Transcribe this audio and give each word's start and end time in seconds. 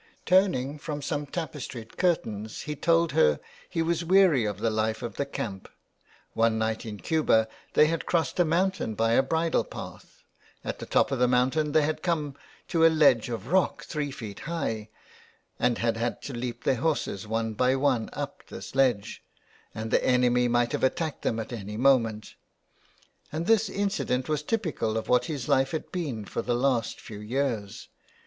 Turning 0.25 0.79
from 0.79 0.99
some 0.99 1.27
tapestried 1.27 1.95
curtains, 1.95 2.61
he 2.61 2.75
told 2.75 3.11
her 3.11 3.39
he 3.69 3.83
was 3.83 4.03
weary 4.03 4.45
of 4.45 4.57
the 4.57 4.71
life 4.71 5.03
of 5.03 5.15
the 5.15 5.27
camp. 5.27 5.69
One 6.33 6.57
night 6.57 6.87
in 6.87 6.97
Cuba 6.97 7.47
they 7.75 7.85
had 7.85 8.07
crossed 8.07 8.39
a 8.39 8.43
mountain 8.43 8.95
by 8.95 9.11
a 9.11 9.21
bridle 9.21 9.63
path. 9.63 10.23
At 10.65 10.79
the 10.79 10.87
top 10.87 11.11
of 11.11 11.19
the 11.19 11.27
mountain 11.27 11.71
they 11.71 11.83
had 11.83 12.01
come 12.01 12.35
to 12.69 12.83
a 12.83 12.89
ledge 12.89 13.29
of 13.29 13.51
rock 13.51 13.83
three 13.83 14.09
feet 14.09 14.39
high 14.49 14.89
and 15.59 15.77
had 15.77 16.19
to 16.23 16.33
leap 16.33 16.63
their 16.63 16.77
horses 16.77 17.27
one 17.27 17.53
by 17.53 17.75
one 17.75 18.09
up 18.13 18.47
this 18.47 18.73
ledge, 18.73 19.21
and 19.75 19.91
the 19.91 20.03
enemy 20.03 20.47
might 20.47 20.71
have 20.71 20.83
attacked 20.83 21.21
them 21.21 21.39
at 21.39 21.53
any 21.53 21.77
moment. 21.77 22.33
And 23.31 23.45
this 23.45 23.69
incident 23.69 24.27
was 24.27 24.41
typical 24.41 24.97
of 24.97 25.09
what 25.09 25.25
his 25.25 25.47
life 25.47 25.69
had 25.69 25.91
been 25.91 26.25
for 26.25 26.41
the 26.41 26.55
last 26.55 26.99
few 26.99 27.19
years. 27.19 27.87